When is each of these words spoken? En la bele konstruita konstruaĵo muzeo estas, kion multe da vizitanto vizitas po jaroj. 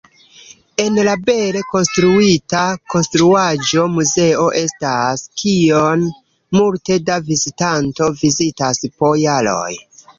En 0.83 0.95
la 1.07 1.11
bele 1.27 1.61
konstruita 1.73 2.63
konstruaĵo 2.95 3.85
muzeo 3.99 4.49
estas, 4.65 5.27
kion 5.45 6.09
multe 6.61 7.01
da 7.11 7.23
vizitanto 7.31 8.13
vizitas 8.27 8.87
po 8.99 9.17
jaroj. 9.31 9.75